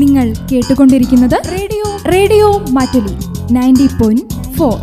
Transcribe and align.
നിങ്ങൾ 0.00 0.34
കേട്ടുകൊണ്ടിരിക്കുന്നത് 0.52 1.36
radio 1.52 1.84
radio 2.12 2.58
Mattoli 2.58 3.14
ninety 3.52 3.86
point 3.86 4.56
four. 4.56 4.78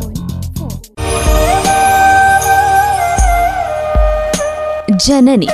Janani. 4.98 5.48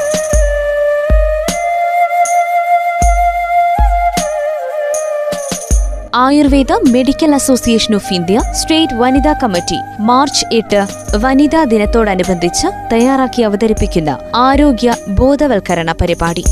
Ayurveda 6.15 6.71
medical 6.71 7.35
association 7.35 7.95
of 7.95 8.13
India 8.13 8.41
state 8.51 8.93
വനിതാ 8.93 9.33
committee 9.33 9.77
March 9.99 10.45
എട്ട് 10.51 10.87
വനിതാ 11.15 11.63
ദിനത്തോടനുബന്ധിച്ച് 11.63 12.67
തയ്യാറാക്കി 12.93 13.41
അവതരിപ്പിക്കുന്ന 13.41 14.17
ആരോഗ്യ 14.35 14.95
ബോധവൽക്കരണ 15.07 15.91
പരിപാടി. 15.91 16.43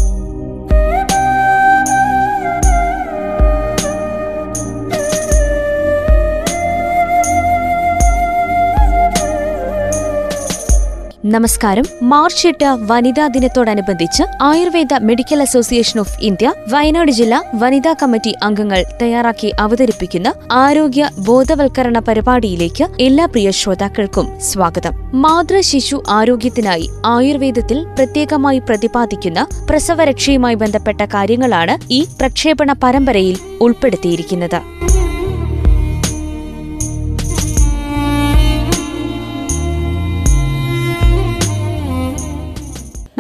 നമസ്കാരം. 11.34 11.86
മാർച്ച് 12.02 12.48
എട്ട് 12.48 12.70
വനിതാ 12.90 13.28
ദിനത്തോടനുബന്ധിച്ച് 13.28 14.24
Ayurveda 14.42 14.94
medical 15.00 15.42
association 15.42 16.00
of 16.00 16.16
India 16.22 16.54
Wayanad 16.70 17.12
ജില്ലാ 17.12 17.40
വനിതാ 17.56 17.94
കമ്മിറ്റി 18.02 18.34
അംഗങ്ങൾ 18.44 18.82
തയ്യാറാക്കി 19.02 19.50
അവതരിപ്പിക്കുന്ന 19.60 20.34
ആരോഗ്യ 20.52 21.10
ബോധവൽക്കരണ 21.28 22.00
പരിപാടിയിലേക്ക് 22.00 22.88
എല്ലാ 23.00 23.26
പ്രിയ 23.26 23.52
ശ്രോതാക്കൾക്കും 23.52 24.28
സ്വാഗതം. 24.40 24.96
മാതൃ 25.14 25.60
ശിശു 25.62 26.04
ആരോഗ്യത്തിനായി 26.10 26.90
ആയുർവേദത്തിൽ 27.06 27.84
പ്രത്യേകമായി 27.98 28.60
പ്രതിപാദിക്കുന്ന 28.60 29.48
പ്രസവരക്ഷയുമായി 29.70 30.56
ബന്ധപ്പെട്ട 30.56 31.02
കാര്യങ്ങളാണ് 31.16 31.78
ഈ 31.94 32.02
പ്രക്ഷേപണ 32.20 32.72
പരമ്പരയിൽ 32.84 33.38
ഉൾപ്പെടുത്തിയിരിക്കുന്നത്. 33.62 34.60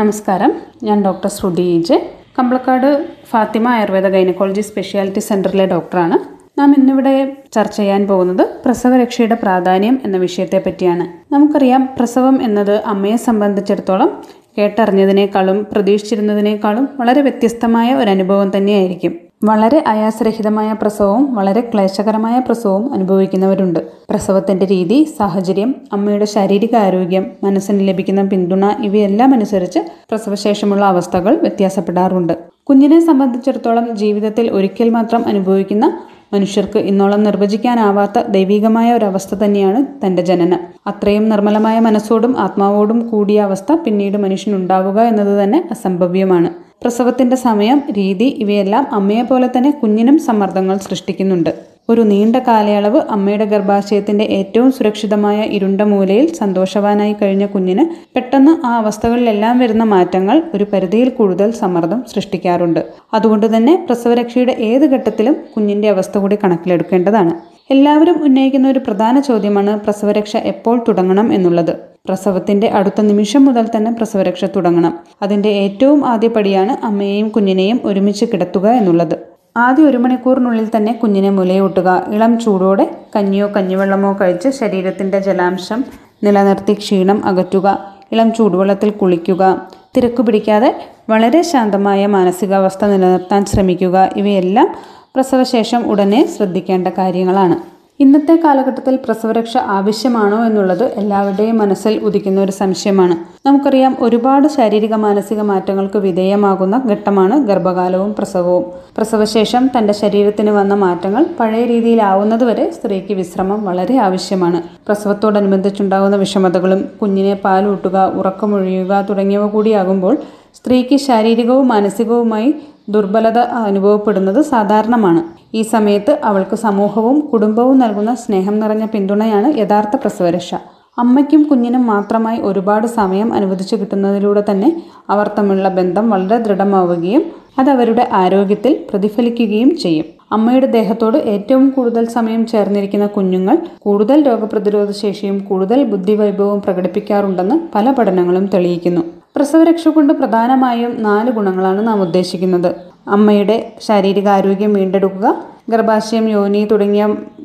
നമസ്കാരം. 0.01 0.51
ഞാൻ 0.87 0.97
doctor 1.05 1.29
Shruti 1.29 1.63
E J 1.77 1.97
Kambalakkad 2.37 2.87
Fathima 3.31 3.65
Ayurveda 3.67 4.07
gynaecology 4.15 4.61
speciality 4.61 5.19
സെന്ററിലെ 5.19 5.65
ഡോക്ടറാണ്. 5.65 6.17
നാം 6.59 6.69
ഇന്നിവിടെ 6.77 7.13
ചർച്ച 7.55 7.77
ചെയ്യാൻ 7.77 8.07
പോകുന്നത് 8.07 8.43
പ്രസവരക്ഷയുടെ 8.65 9.37
പ്രാധാന്യം 9.43 10.01
എന്ന 10.05 10.17
വിഷയത്തെ 10.17 10.61
പറ്റിയാണ്. 10.65 11.05
നമുക്കറിയാം 11.33 11.83
പ്രസവം 11.97 12.37
എന്നത് 12.43 12.75
അമ്മയെ 12.93 13.15
സംബന്ധിച്ചിടത്തോളം 13.27 14.11
കേട്ടറിഞ്ഞതിനേക്കാളും 14.57 15.59
പ്രതീക്ഷിച്ചിരുന്നതിനേക്കാളും 15.73 16.87
വളരെ 17.01 17.21
വ്യത്യസ്തമായ 17.21 17.93
ഒരു 17.93 18.09
അനുഭവം 18.09 18.51
തന്നെയായിരിക്കും. 18.57 19.30
വളരെ 19.43 19.83
ആയാസരഹിതമായ 19.87 20.73
പ്രസവവും 20.81 21.35
വളരെ 21.35 21.61
ക്ലേശകരമായ 21.61 22.39
പ്രസവവും 22.39 22.93
അനുഭവിക്കുന്നവരുണ്ട്. 22.93 23.79
പ്രസവത്തിന്റെ 24.09 24.65
രീതി 24.65 25.15
സാഹചര്യം 25.19 25.75
അമ്മയുടെ 25.93 26.25
ശാരീരിക 26.25 26.75
ആരോഗ്യം 26.75 27.25
മനസ്സിന് 27.43 27.87
ലഭിക്കുന്ന 27.87 28.23
പിന്തുണ 28.23 28.65
ഇവയെല്ലാം 28.83 29.33
അനുസരിച്ച് 29.33 29.79
പ്രസവശേഷമുള്ള 29.79 30.85
അവസ്ഥകൾ 30.85 31.35
വ്യത്യാസപ്പെടാറുണ്ട്. 31.35 32.33
കുഞ്ഞിനെ 32.69 32.99
സംബന്ധിച്ചിടത്തോളം 32.99 33.95
ജീവിതത്തിൽ 33.95 34.51
ഒരിക്കൽ 34.51 34.89
മാത്രം 34.89 35.27
അനുഭവിക്കുന്ന 35.27 35.99
മനുഷ്യർക്ക് 36.33 36.79
ഇന്നോളം 36.79 37.23
നിർവചിക്കാനാവാത്ത 37.23 38.19
ദൈവികമായ 38.19 38.93
ഒരവസ്ഥ 38.93 39.35
തന്നെയാണ് 39.35 40.05
തന്റെ 40.05 40.21
ജനനം. 40.21 40.59
അത്രയും 40.87 41.29
നിർമ്മലമായ 41.29 41.79
മനസ്സോടും 41.79 42.39
ആത്മാവോടും 42.39 43.07
കൂടിയ 43.07 43.41
അവസ്ഥ 43.41 43.71
പിന്നീട് 43.73 44.17
മനുഷ്യനുണ്ടാവുക 44.17 45.01
എന്നത് 45.01 45.43
തന്നെ 45.43 45.67
അസംഭവ്യമാണ്. 45.71 46.70
പ്രസവത്തിന്റെ 46.81 47.35
സമയം 47.35 47.79
രീതി 47.91 48.25
ഇവയെല്ലാം 48.43 48.87
അമ്മയെ 48.91 49.23
പോലെ 49.23 49.47
തന്നെ 49.47 49.71
കുഞ്ഞിനും 49.71 50.19
സമ്മർദ്ദങ്ങൾ 50.19 50.77
സൃഷ്ടിക്കുന്നുണ്ട്. 50.77 51.51
ഒരു 51.89 52.01
നീണ്ട 52.01 52.35
കാലയളവ് 52.35 52.99
അമ്മയുടെ 53.09 53.45
ഗർഭാശയത്തിന്റെ 53.45 54.23
ഏറ്റവും 54.23 54.71
സുരക്ഷിതമായ 54.71 55.43
ഇരുണ്ട 55.43 55.81
മൂലയിൽ 55.81 56.33
സന്തോഷവാനായി 56.33 57.15
കഴിഞ്ഞ 57.21 57.45
കുഞ്ഞിന് 57.45 57.85
പെട്ടെന്ന് 58.15 58.65
ആ 58.65 58.77
അവസ്ഥകളിലെല്ലാം 58.77 59.59
വരുന്ന 59.59 59.83
മാറ്റങ്ങൾ 59.83 60.41
ഒരു 60.53 60.63
പരിധിയിൽ 60.73 61.09
കൂടുതൽ 61.09 61.51
സമ്മർദ്ദം 61.51 62.01
സൃഷ്ടിക്കാറുണ്ട്. 62.13 62.81
അതുകൊണ്ട് 63.13 63.55
തന്നെ 63.55 63.75
പ്രസവരക്ഷയുടെ 63.87 64.51
ഏത് 64.51 64.85
ഘട്ടത്തിലും 64.85 65.37
കുഞ്ഞിന്റെ 65.55 65.89
അവസ്ഥ 65.89 66.17
കൂടി 66.17 66.37
കണക്കിലെടുക്കേണ്ടതാണ്. 66.43 67.33
എല്ലാവരും 67.71 68.23
ഉന്നയിക്കുന്ന 68.23 68.67
ഒരു 68.67 68.79
പ്രധാന 68.79 69.19
ചോദ്യമാണ് 69.19 69.79
പ്രസവരക്ഷ 69.79 70.35
എപ്പോൾ 70.53 70.83
തുടങ്ങണം 70.87 71.33
എന്നുള്ളത്. 71.33 71.90
പ്രസവത്തിന്റെ 72.07 72.67
അടുത്ത 72.69 73.01
നിമിഷം 73.01 73.45
മുതൽ 73.45 73.69
തന്നെ 73.75 73.91
പ്രസവരക്ഷ 73.91 74.45
തുടങ്ങണം. 74.45 74.99
അതിന്റെ 75.21 75.49
ഏറ്റവും 75.49 76.05
ആദ്യ 76.05 76.27
പടിയാണ് 76.27 76.85
അമ്മയെയും 76.85 77.29
കുഞ്ഞിനെയും 77.29 77.81
ഒരുമിച്ച് 77.83 78.25
കിടത്തുക 78.25 78.67
എന്നുള്ളത്. 78.67 79.19
ആദ്യ 79.57 79.83
ഒരു 79.83 79.97
മണിക്കൂറിനുള്ളിൽ 79.97 80.67
തന്നെ 80.75 80.93
കുഞ്ഞിനെ 80.93 81.29
മുലയൂട്ടുക. 81.29 82.05
ഇളം 82.13 82.39
ചൂടോടെ 82.39 82.97
കഞ്ഞിയോ 83.15 83.47
കഞ്ഞിവെള്ളമോ 83.47 84.17
കഴിച്ച് 84.21 84.49
ശരീരത്തിന്റെ 84.49 85.19
ജലാംശം 85.19 85.85
നിലനിർത്തി 86.23 86.73
ക്ഷീണം 86.73 87.25
അകറ്റുക. 87.25 87.95
ഇളം 88.11 88.33
ചൂടുവെള്ളത്തിൽ 88.33 88.89
കുളിക്കുക. 88.89 89.61
തിരക്കു 89.97 90.21
പിടിക്കാതെ 90.21 90.75
വളരെ 91.09 91.41
ശാന്തമായ 91.41 92.07
മാനസികാവസ്ഥ 92.07 92.85
നിലനിർത്താൻ 92.85 93.45
ശ്രമിക്കുക. 93.45 94.09
ഇവയെല്ലാം 94.17 94.75
പ്രസവശേഷം 95.15 95.91
ഉടനെ 95.91 96.27
ശ്രദ്ധിക്കേണ്ട 96.27 96.87
കാര്യങ്ങളാണ്. 96.87 97.70
ഇന്നത്തെ 98.03 98.35
കാലഘട്ടത്തിൽ 98.43 98.95
പ്രസവരക്ഷ 99.05 99.53
ആവശ്യമാണോ 99.77 100.37
എന്നുള്ളത് 100.45 100.83
എല്ലാവരുടെയും 101.01 101.57
മനസ്സിൽ 101.57 101.93
ഉദിക്കുന്ന 102.07 102.39
ഒരു 102.41 102.51
സംശയമാണ്. 102.51 103.15
നമുക്കറിയാം 103.47 103.93
ഒരുപാട് 103.99 104.47
ശാരീരിക 104.47 104.95
മാനസിക 105.05 105.41
മാറ്റങ്ങൾക്ക് 105.49 105.99
വിധേയമാകുന്ന 106.07 106.81
ഘട്ടമാണ് 106.91 107.35
ഗർഭകാലവും 107.49 108.11
പ്രസവവും. 108.13 108.65
പ്രസവശേഷം 108.97 109.63
തന്റെ 109.75 109.93
ശരീരത്തിന് 110.01 110.51
വന്ന 110.51 110.73
മാറ്റങ്ങൾ 110.85 111.25
പഴയ 111.39 111.63
രീതിയിലാവുന്നതുവരെ 111.73 112.65
സ്ത്രീക്ക് 112.77 113.13
വിശ്രമം 113.13 113.61
വളരെ 113.69 113.97
ആവശ്യമാണ്. 114.07 114.61
പ്രസവത്തോടനുബന്ധിച്ചുണ്ടാകുന്ന 114.87 116.15
വിഷമതകളും 116.15 116.83
കുഞ്ഞിനെ 117.01 117.35
പാലൂട്ടുക 117.45 117.97
ഉറക്കമൊഴിയുക 118.21 119.05
തുടങ്ങിയവ 119.09 119.45
കൂടിയാകുമ്പോൾ 119.47 120.17
സ്ത്രീക്ക് 120.53 120.95
ശാരീരികവും 120.95 121.67
മാനസികവുമായി 121.67 122.55
ദുർബലത 122.89 123.39
അനുഭവപ്പെടുന്നത് 123.39 124.41
സാധാരണമാണ്. 124.41 125.23
ഈ 125.53 125.61
സമയത്ത് 125.61 126.19
അവൾക്ക് 126.23 126.55
സമൂഹവും 126.55 127.19
കുടുംബവും 127.19 127.79
നൽകുന്ന 127.79 128.15
സ്നേഹം 128.15 128.59
നിറഞ്ഞ 128.59 128.85
പിന്തുണയാണ് 128.85 129.57
യഥാർത്ഥ 129.57 129.95
പ്രസവരക്ഷ. 129.95 130.55
അമ്മയ്ക്കും 130.99 131.43
കുഞ്ഞിനും 131.43 131.85
മാത്രമായി 131.87 132.39
ഒരുപാട് 132.41 132.87
സമയം 132.87 133.33
അനുവദിച്ചു 133.33 133.75
കിട്ടുന്നതിലൂടെ 133.75 134.43
തന്നെ 134.51 134.81
അവർ 135.09 135.27
തമ്മിലുള്ള 135.27 135.69
ബന്ധം 135.69 136.09
വളരെ 136.09 136.37
ദൃഢമാവുകയും 136.37 137.23
അത് 137.59 137.69
അവരുടെ 137.69 138.09
ആരോഗ്യത്തിൽ 138.11 138.85
പ്രതിഫലിക്കുകയും 138.93 139.77
ചെയ്യും. 139.77 140.05
അമ്മയുടെ 140.31 140.67
ദേഹത്തോട് 140.67 141.17
ഏറ്റവും 141.17 141.69
കൂടുതൽ 141.69 142.05
സമയം 142.07 142.45
ചേർന്നിരിക്കുന്ന 142.47 143.07
കുഞ്ഞുങ്ങൾ 143.07 143.57
കൂടുതൽ 143.79 144.23
രോഗപ്രതിരോധ 144.23 144.91
ശേഷിയും 144.91 145.39
കൂടുതൽ 145.39 145.83
ബുദ്ധിവൈഭവവും 145.83 146.61
പ്രകടിപ്പിക്കാറുണ്ടെന്ന് 146.61 147.59
പല 147.75 147.91
പഠനങ്ങളും 147.91 148.45
തെളിയിക്കുന്നു. 148.45 149.20
പ്രസവരക്ഷ 149.35 149.87
കൊണ്ട് 149.87 150.11
പ്രധാനമായും 150.13 150.91
നാല് 151.03 151.29
ഗുണങ്ങളാണ് 151.31 151.81
നാം 151.87 151.99
ഉദ്ദേശിക്കുന്നത്. 152.01 152.71
അമ്മയുടെ 153.07 153.57
ശാരീരികാരോഗ്യം 153.87 154.73
വീണ്ടെടുക്കുക 154.77 155.27
ഗർഭാശയം 155.71 156.25
യോനി 156.29 156.61
തുടങ്ങിയ 156.71 157.03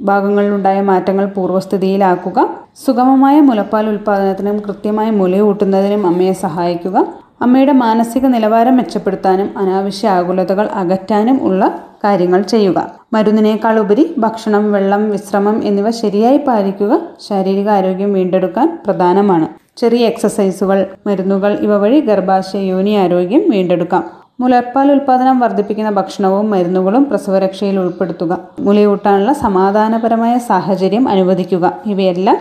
ഭാഗങ്ങളിലുണ്ടായ 0.08 0.78
മാറ്റങ്ങൾ 0.90 1.26
പൂർവസ്ഥിതിയിലാക്കുക 1.36 2.38
സുഗമമായ 2.84 3.36
മുലപ്പാൽ 3.40 3.86
ഉൽപ്പാദനത്തിനും 3.92 4.56
കൃത്യമായ 4.66 5.10
മുലയൂട്ടുന്നതിനും 5.10 6.02
അമ്മയെ 6.06 6.34
സഹായിക്കുക 6.44 6.96
അമ്മയുടെ 7.44 7.74
മാനസിക 7.84 8.26
നിലവാരം 8.26 8.76
മെച്ചപ്പെടുത്താനും 8.76 9.48
അനാവശ്യ 9.58 10.08
ആകുലതകൾ 10.08 10.66
അകറ്റാനും 10.82 11.38
ഉള്ള 11.48 11.62
കാര്യങ്ങൾ 12.04 12.40
ചെയ്യുക. 12.52 12.78
മരുന്നിനേക്കാൾ 13.12 13.76
ഉപരി 13.82 14.04
ഭക്ഷണം 14.24 14.64
വെള്ളം 14.72 15.02
വിശ്രമം 15.10 15.56
എന്നിവ 15.64 15.90
ശരിയായി 16.02 16.40
പാലിക്കുക 16.48 16.92
ശാരീരിക 17.28 17.68
ആരോഗ്യം 17.68 18.12
വീണ്ടെടുക്കാൻ 18.12 18.68
പ്രധാനമാണ്. 18.86 19.48
ചെറിയ 19.76 20.02
എക്സസൈസുകൾ 20.10 20.78
മരുന്നുകൾ 21.06 21.52
ഇവ 21.66 21.72
വഴി 21.76 21.98
ഗർഭാശയ 22.00 22.60
യോനി 22.72 22.92
ആരോഗ്യം 22.96 23.42
വീണ്ടെടുക്കാം. 23.50 24.04
മുലപ്പാൽ 24.40 24.92
ഉൽപ്പാദനം 24.92 25.40
വർദ്ധിപ്പിക്കുന്ന 25.40 25.90
ഭക്ഷണവും 25.90 26.46
മരുന്നുകളും 26.50 27.04
പ്രസവരക്ഷയിൽ 27.04 27.76
ഉൾപ്പെടുത്തുക. 27.78 28.32
മുലയൂട്ടാനുള്ള 28.60 29.32
സമാധാനപരമായ 29.32 30.38
സാഹചര്യം 30.38 31.08
അനുവദിക്കുക. 31.08 31.64
ഇവയെല്ലാം 31.86 32.38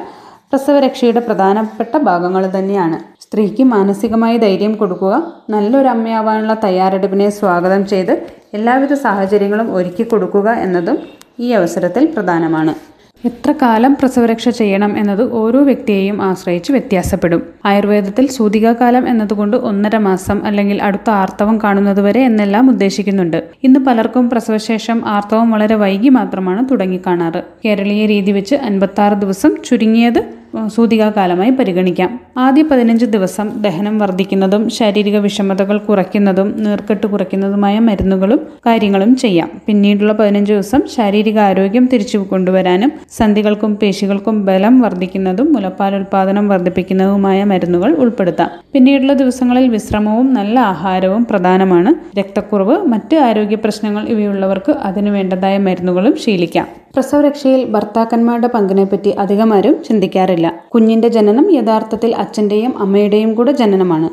പ്രസവരക്ഷയുടെ 0.52 1.20
പ്രധാനപ്പെട്ട 1.20 1.98
ഭാഗങ്ങൾ 1.98 2.44
തന്നെയാണ്. 2.58 2.98
സ്ത്രീക്ക് 3.24 3.64
മാനസികമായി 3.76 4.38
ധൈര്യം 4.38 4.74
കൊടുക്കുക 4.76 5.14
നല്ലൊരു 5.50 5.88
അമ്മയാവാനുള്ള 5.88 6.54
തയ്യാറെടുപ്പിനെ 6.64 7.30
സ്വാഗതം 7.30 7.86
ചെയ്ത് 7.86 8.14
എല്ലാവിധ 8.54 8.94
സാഹചര്യങ്ങളും 9.06 9.76
ഒരുക്കി 9.76 10.04
കൊടുക്കുക 10.04 10.50
എന്നതും 10.66 10.98
ഈ 11.40 11.52
അവസരത്തിൽ 11.52 12.06
പ്രധാനമാണ്. 12.06 12.76
എത്ര 13.26 13.54
കാലം 13.62 13.98
പ്രസവരക്ഷ 14.00 14.50
ചെയ്യണം 14.50 14.98
എന്നത് 14.98 15.32
ഓരോ 15.32 15.64
വ്യക്തിയെയും 15.64 16.22
ആശ്രയിച്ച് 16.22 16.72
വ്യത്യാസപ്പെടും. 16.72 17.44
ആയുർവേദത്തിൽ 17.66 18.28
സൂതികാകാലം 18.28 19.10
എന്നതുകൊണ്ട് 19.10 19.58
ഒന്നര 19.58 19.98
മാസം 19.98 20.46
അല്ലെങ്കിൽ 20.46 20.84
അടുത്ത 20.84 21.10
ആർത്തവം 21.10 21.62
കാണുന്നത് 21.62 22.02
വരെ 22.02 22.22
എന്നെല്ലാം 22.22 22.70
ഉദ്ദേശിക്കുന്നുണ്ട്. 22.70 23.44
ഇന്ന് 23.64 23.80
പലർക്കും 23.80 24.30
പ്രസവശേഷം 24.30 25.08
ആർത്തവം 25.08 25.52
വളരെ 25.52 25.76
വൈകി 25.76 26.10
മാത്രമാണ് 26.10 26.70
തുടങ്ങിക്കാണാറ്. 26.70 27.44
കേരളീയ 27.66 28.06
രീതി 28.06 28.32
വെച്ച് 28.32 28.56
അൻപത്തി 28.56 29.14
ദിവസം 29.14 29.56
ചുരുങ്ങിയത് 29.66 30.35
സൂതികാകാലമായി 30.76 31.50
പരിഗണിക്കാം. 31.50 32.20
ആദ്യ 32.38 32.62
പതിനഞ്ച് 32.62 33.06
ദിവസം 33.06 33.50
ദഹനം 33.62 34.00
വർദ്ധിക്കുന്നതും 34.00 34.70
ശാരീരിക 34.70 35.18
വിഷമതകൾ 35.18 35.78
കുറയ്ക്കുന്നതും 35.78 36.64
നീർക്കെട്ട് 36.64 37.08
കുറയ്ക്കുന്നതുമായ 37.08 37.80
മരുന്നുകളും 37.80 38.40
കാര്യങ്ങളും 38.66 39.16
ചെയ്യാം. 39.16 39.52
പിന്നീടുള്ള 39.68 40.14
പതിനഞ്ച് 40.14 40.54
ദിവസം 40.54 40.82
ശാരീരിക 40.96 41.40
ആരോഗ്യം 41.40 41.90
തിരിച്ചു 41.94 42.18
കൊണ്ടുവരാനും 42.18 42.92
സന്ധികൾക്കും 43.12 43.76
പേശികൾക്കും 43.76 44.46
ബലം 44.46 44.82
വർദ്ധിക്കുന്നതും 44.82 45.54
മുലപ്പാൽ 45.54 45.96
ഉൽപാദനം 45.96 46.48
വർദ്ധിപ്പിക്കുന്നതുമായ 46.48 47.44
മരുന്നുകൾ 47.44 47.94
ഉൾപ്പെടുത്താം. 47.94 48.50
പിന്നീടുള്ള 48.74 49.14
ദിവസങ്ങളിൽ 49.14 49.70
വിശ്രമവും 49.70 50.34
നല്ല 50.34 50.60
ആഹാരവും 50.60 51.26
പ്രധാനമാണ്. 51.26 52.20
രക്തക്കുറവ് 52.20 52.86
മറ്റ് 52.86 53.16
ആരോഗ്യ 53.16 53.56
പ്രശ്നങ്ങൾ 53.56 54.08
ഇവയുള്ളവർക്ക് 54.08 54.72
അതിനു 54.72 55.12
വേണ്ടതായ 55.12 55.58
മരുന്നുകളും 55.58 56.18
ശീലിക്കാം. 56.26 56.85
പ്രസവരക്ഷയിൽ 56.96 57.66
ഭർത്താക്കന്മാരുടെ 57.66 58.48
പങ്കിനെപ്പറ്റി 58.48 59.10
അധികമാരും 59.10 59.84
ചിന്തിക്കാറില്ല. 59.84 60.54
കുഞ്ഞിന്റെ 60.74 61.08
ജനനം 61.08 61.52
യഥാർത്ഥത്തിൽ 61.52 62.16
അച്ഛന്റെയും 62.16 62.78
അമ്മയുടെയും 62.80 63.36
കൂടെ 63.36 63.52
ജനനമാണ്. 63.52 64.10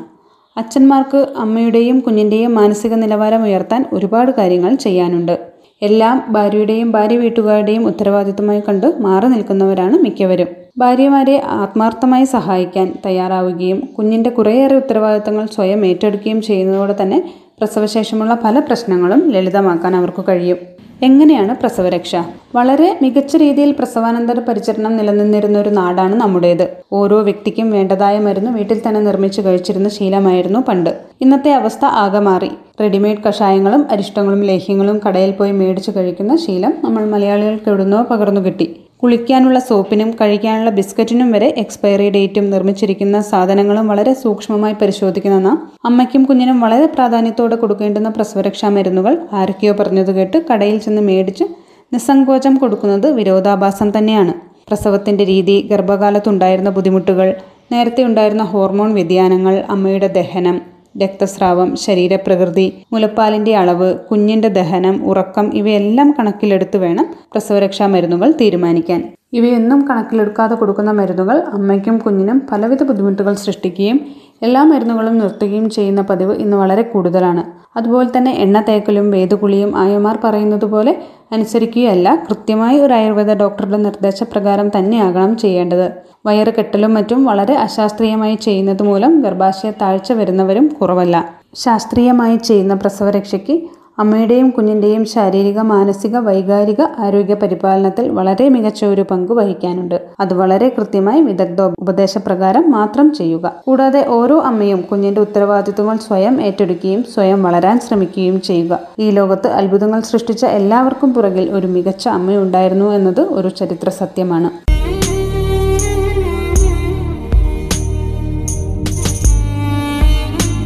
അച്ഛന്മാർക്ക് 0.57 1.27
അമ്മയുടെയും 1.37 1.99
കുഞ്ഞിന്റെയും 1.99 2.53
മാനസിക 2.53 2.93
നിലവാരം 2.93 3.43
ഉയർത്താൻ 3.43 3.85
ഒരുപാട് 3.93 4.31
കാര്യങ്ങൾ 4.31 4.75
ചെയ്യാനുണ്ട്. 4.75 5.37
എല്ലാം 5.81 6.23
ഭാര്യയുടെയും 6.29 6.91
ഭാര്യ 6.91 7.17
വീട്ടുകാരുടെയും 7.17 7.87
ഉത്തരവാദിത്തമായി 7.87 8.61
കണ്ട് 8.67 8.93
മാറി 8.99 9.25
നിൽക്കുന്നവരാണ് 9.25 9.97
മിക്കവരും. 9.97 10.47
ഭാര്യമാരെ 10.77 11.41
ആത്മാർത്ഥമായി 11.45 12.25
സഹായിക്കാൻ 12.25 12.93
തയ്യാറാവുകയും 13.05 13.79
കുഞ്ഞിന്റെ 13.97 14.29
കുറേയേറെ 14.29 14.75
ഉത്തരവാദിത്തങ്ങൾ 14.75 15.45
സ്വയം 15.45 15.85
ഏറ്റെടുക്കുകയും 15.85 16.41
ചെയ്യുന്നതോടെ 16.41 16.95
തന്നെ 17.01 17.19
പ്രസവശേഷമുള്ള 17.59 18.37
പല 18.43 18.59
പ്രശ്നങ്ങളും 18.59 19.31
ലളിതമാക്കാൻ 19.31 19.95
അവർക്ക് 19.95 20.23
കഴിയും. 20.29 20.72
എങ്ങനെയാണ് 21.03 21.53
പ്രസവരക്ഷ? 21.55 22.15
വളരെ 22.55 22.89
മികച്ച 23.01 23.35
രീതിയിൽ 23.35 23.71
പ്രസവാനന്തര 23.71 24.39
പരിചരണം 24.39 24.97
നിലനിന്നിരുന്ന 24.97 25.57
ഒരു 25.59 25.69
നാടാണ് 25.69 26.15
നമ്മുടേത്. 26.15 26.63
ഓരോ 26.93 27.17
വ്യക്തിക്കും 27.21 27.71
വേണ്ടതായ 27.71 28.19
മരുന്ന് 28.19 28.51
വീട്ടിൽ 28.51 28.81
തന്നെ 28.87 29.01
നിർമ്മിച്ചു 29.01 29.41
കഴിച്ചിരുന്ന 29.41 29.89
ശീലമായിരുന്നു 29.89 30.59
പണ്ട്. 30.59 30.91
ഇന്നത്തെ 31.21 31.51
അവസ്ഥ 31.53 31.85
ആകെ 32.03 32.19
മാറി. 32.19 32.51
റെഡിമെയ്ഡ് 32.81 33.23
കഷായങ്ങളും 33.27 33.87
അരിഷ്ടങ്ങളും 33.91 34.43
ലേഹ്യങ്ങളും 34.43 35.01
കടയിൽ 35.07 35.31
പോയി 35.31 35.51
മേടിച്ചു 35.51 35.93
കഴിക്കുന്ന 35.97 36.35
ശീലം 36.45 36.73
നമ്മൾ 36.83 37.05
മലയാളികൾക്ക് 37.05 37.69
എവിടുന്നോ 37.69 38.01
പകർന്നു 38.11 38.41
കിട്ടി. 38.41 38.67
കുളിക്കാനുള്ള 39.03 39.59
സോപ്പിനും 39.59 40.09
കഴിക്കാനുള്ള 40.21 40.69
ബിസ്ക്കറ്റിനും 40.69 41.31
വരെ 41.31 41.47
എക്സ്പയറി 41.57 42.09
ഡേറ്റും 42.09 42.49
നിർമ്മിച്ചിരിക്കുന്ന 42.49 43.21
സാധനങ്ങളും 43.21 43.87
വളരെ 43.87 44.13
സൂക്ഷ്മമായി 44.13 44.73
പരിശോധിക്കുന്ന 44.73 45.49
അമ്മയ്ക്കും 45.85 46.23
കുഞ്ഞിനും 46.25 46.59
വളരെ 46.59 46.85
പ്രാധാന്യത്തോടെ 46.85 47.55
കൊടുക്കേണ്ടുന്ന 47.55 48.09
പ്രസവരക്ഷാ 48.09 48.69
മരുന്നുകൾ 48.69 49.27
ആരൊക്കെയോ 49.33 49.73
പറഞ്ഞത് 49.73 50.11
കേട്ട് 50.15 50.45
കടയിൽ 50.51 50.77
ചെന്ന് 50.77 51.01
മേടിച്ച് 51.01 51.43
നിസ്സങ്കോചം 51.91 52.55
കൊടുക്കുന്നത് 52.55 53.11
വിരോധാഭാസം 53.11 53.97
തന്നെയാണ്. 53.97 54.33
പ്രസവത്തിന്റെ 54.67 55.23
രീതി 55.23 55.61
ഗർഭകാലത്തുണ്ടായിരുന്ന 55.71 56.69
ബുദ്ധിമുട്ടുകൾ 56.69 57.35
നേരത്തെ 57.71 58.03
ഉണ്ടായിരുന്ന 58.03 58.43
ഹോർമോൺ 58.43 58.93
വ്യതിയാനങ്ങൾ 58.93 59.55
അമ്മയുടെ 59.69 60.07
ദഹനം 60.07 60.72
രക്തസ്രാവം 61.01 61.75
ശരീരപ്രകൃതി 61.75 62.85
മുലപ്പാലിന്റെ 62.93 63.55
അളവ് 63.55 63.95
കുഞ്ഞിന്റെ 63.99 64.47
ദഹനം 64.47 64.95
ഉറക്കം 65.05 65.45
ഇവയെല്ലാം 65.53 66.11
കണക്കിലെടുത്ത് 66.19 66.77
വേണം 66.77 67.05
പ്രസവരക്ഷാ 67.33 67.87
മരുന്നുകൾ 67.87 68.31
തീരുമാനിക്കാൻ. 68.31 69.01
ഇവയൊന്നും 69.33 69.89
കണക്കിലെടുക്കാതെ 69.89 70.55
കൊടുക്കുന്ന 70.55 70.91
മരുന്നുകൾ 70.91 71.37
അമ്മയ്ക്കും 71.53 71.97
കുഞ്ഞിനും 71.97 72.39
പലവിധ 72.51 72.83
ബുദ്ധിമുട്ടുകൾ 72.83 73.33
സൃഷ്ടിക്കുകയും 73.33 73.99
എല്ലാ 74.41 74.63
മരുന്നുകളും 74.63 75.17
നിർത്തുകയും 75.17 75.69
ചെയ്യുന്ന 75.69 76.01
പതിവ് 76.01 76.33
ഇന്ന് 76.35 76.57
വളരെ 76.57 76.81
കൂടുതലാണ്. 76.81 77.43
അതുപോലെ 77.77 78.09
തന്നെ 78.17 78.31
എണ്ണ 78.31 78.61
തേക്കലും 78.61 79.11
വേദകുളിയും 79.11 79.77
ആയമാർ 79.77 80.19
പറയുന്നത് 80.23 80.65
പോലെ 80.65 80.97
അനുസരിക്കുകയല്ല 81.31 82.23
കൃത്യമായി 82.29 82.79
ഒരു 82.79 82.93
ആയുർവേദ 82.93 83.33
ഡോക്ടറുടെ 83.33 83.77
നിർദ്ദേശപ്രകാരം 83.77 84.71
തന്നെയാകണം 84.77 85.37
ചെയ്യേണ്ടത്. 85.37 85.91
വയറ് 86.25 86.53
കെട്ടലും 86.53 86.93
മറ്റും 86.93 87.25
വളരെ 87.25 87.53
അശാസ്ത്രീയമായി 87.53 88.35
ചെയ്യുന്നത് 88.35 88.83
മൂലം 88.83 89.21
ഗർഭാശയ 89.21 89.71
താഴ്ച 89.81 90.11
വരുന്നവരും 90.11 90.67
കുറവല്ല. 90.81 91.29
ശാസ്ത്രീയമായി 91.55 92.37
ചെയ്യുന്ന 92.37 92.73
പ്രസവരക്ഷയ്ക്ക് 92.73 93.55
അമ്മയുടെയും 93.99 94.49
കുഞ്ഞിന്റെയും 94.49 95.05
ശാരീരിക 95.05 95.59
മാനസിക 95.59 96.17
വൈകാരിക 96.17 96.81
ആരോഗ്യ 96.99 97.33
പരിപാലനത്തിൽ 97.33 98.09
വളരെ 98.09 98.49
മികച്ച 98.49 98.85
ഒരു 98.85 99.01
പങ്ക് 99.01 99.31
വഹിക്കാനുണ്ട്. 99.31 100.01
അത് 100.19 100.33
വളരെ 100.33 100.69
കൃത്യമായി 100.69 101.21
വിദഗ്ധ 101.21 101.61
ഉപദേശപ്രകാരം 101.61 102.71
മാത്രം 102.71 103.13
ചെയ്യുക. 103.13 103.53
കൂടാതെ 103.67 104.07
ഓരോ 104.07 104.41
അമ്മയും 104.41 104.81
കുഞ്ഞിന്റെ 104.81 105.21
ഉത്തരവാദിത്വങ്ങൾ 105.21 105.97
സ്വയം 105.97 106.41
ഏറ്റെടുക്കുകയും 106.41 107.03
സ്വയം 107.13 107.43
വളരാൻ 107.43 107.79
ശ്രമിക്കുകയും 107.79 108.41
ചെയ്യുക. 108.41 108.79
ഈ 108.99 109.09
ലോകത്ത് 109.09 109.47
അത്ഭുതങ്ങൾ 109.47 110.01
സൃഷ്ടിച്ച 110.01 110.45
എല്ലാവർക്കും 110.45 111.13
പുറകിൽ 111.13 111.51
ഒരു 111.51 111.67
മികച്ച 111.67 112.07
അമ്മയുണ്ടായിരുന്നു 112.07 112.85
എന്നത് 112.85 113.21
ഒരു 113.21 113.49
ചരിത്ര 113.49 113.89
സത്യമാണ്. 113.89 114.51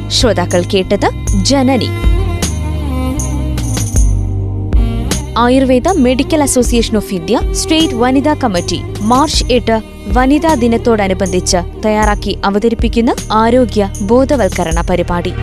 ശ്രോതാക്കൾ 0.09 0.61
കേട്ടത് 0.73 1.09
Janani. 1.43 2.06
Ayurveda 5.37 5.87
medical 6.05 6.41
association 6.43 6.97
of 6.97 7.13
India 7.13 7.39
state 7.51 7.95
വനിതാ 7.95 8.33
കമ്മിറ്റി 8.43 8.79
മാർച്ച് 9.01 9.45
എട്ട് 9.53 9.75
വനിതാ 10.13 10.53
ദിനത്തോടനുബന്ധിച്ച് 10.53 11.59
തയ്യാറാക്കി 11.85 12.33
അവതരിപ്പിക്കുന്ന 12.45 13.13
ആരോഗ്യ 13.31 13.89
ബോധവൽക്കരണ 14.01 14.81
പരിപാടി. 14.89 15.33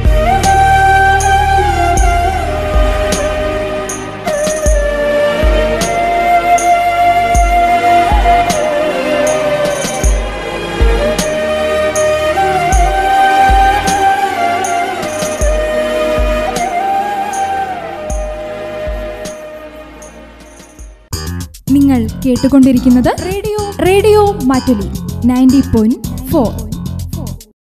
കേട്ടുകൊണ്ടിരിക്കുന്നത് 22.34 23.16
radio. 23.24 23.70
Radio 23.86 24.32
Mattoli. 24.44 24.88
Ninety 25.26 25.60
point 25.60 25.96
four 26.26 26.63